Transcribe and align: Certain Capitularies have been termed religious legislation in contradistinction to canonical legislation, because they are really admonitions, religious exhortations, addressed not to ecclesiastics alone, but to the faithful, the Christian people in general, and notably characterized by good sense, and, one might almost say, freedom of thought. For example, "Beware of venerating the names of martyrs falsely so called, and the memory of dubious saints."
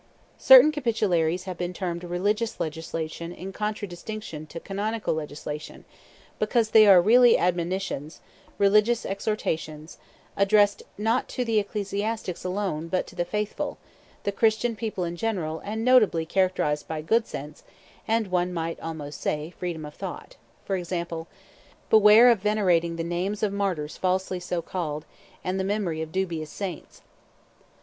Certain 0.39 0.71
Capitularies 0.71 1.43
have 1.43 1.59
been 1.59 1.73
termed 1.73 2.03
religious 2.03 2.59
legislation 2.59 3.31
in 3.31 3.53
contradistinction 3.53 4.47
to 4.47 4.59
canonical 4.59 5.13
legislation, 5.13 5.85
because 6.39 6.71
they 6.71 6.87
are 6.87 6.99
really 6.99 7.37
admonitions, 7.37 8.19
religious 8.57 9.05
exhortations, 9.05 9.99
addressed 10.35 10.81
not 10.97 11.29
to 11.29 11.43
ecclesiastics 11.43 12.43
alone, 12.43 12.87
but 12.87 13.05
to 13.05 13.15
the 13.15 13.25
faithful, 13.25 13.77
the 14.23 14.31
Christian 14.31 14.75
people 14.75 15.03
in 15.03 15.15
general, 15.17 15.59
and 15.63 15.85
notably 15.85 16.25
characterized 16.25 16.87
by 16.87 17.03
good 17.03 17.27
sense, 17.27 17.61
and, 18.07 18.31
one 18.31 18.51
might 18.51 18.79
almost 18.79 19.21
say, 19.21 19.51
freedom 19.51 19.85
of 19.85 19.93
thought. 19.93 20.35
For 20.65 20.75
example, 20.77 21.27
"Beware 21.91 22.29
of 22.31 22.39
venerating 22.39 22.95
the 22.95 23.03
names 23.03 23.43
of 23.43 23.53
martyrs 23.53 23.97
falsely 23.97 24.39
so 24.39 24.63
called, 24.63 25.05
and 25.43 25.59
the 25.59 25.63
memory 25.63 26.01
of 26.01 26.11
dubious 26.11 26.49
saints." 26.49 27.03